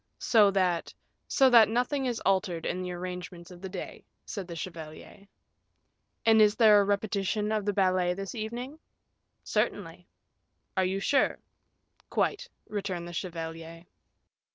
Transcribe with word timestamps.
"So 0.17 0.49
that" 0.49 0.95
"So 1.37 1.47
that 1.51 1.69
nothing 1.69 2.07
is 2.07 2.19
altered 2.21 2.65
in 2.65 2.81
the 2.81 2.91
arrangements 2.91 3.51
of 3.51 3.61
the 3.61 3.69
day," 3.69 4.03
said 4.25 4.47
the 4.47 4.55
chevalier. 4.55 5.27
"And 6.25 6.41
is 6.41 6.55
there 6.55 6.81
a 6.81 6.83
repetition 6.83 7.51
of 7.51 7.65
the 7.65 7.71
ballet 7.73 8.15
this 8.15 8.33
evening?" 8.33 8.79
"Certainly." 9.43 10.07
"Are 10.75 10.85
you 10.85 10.99
sure?" 10.99 11.37
"Quite," 12.09 12.49
returned 12.67 13.07
the 13.07 13.13
chevalier. 13.13 13.85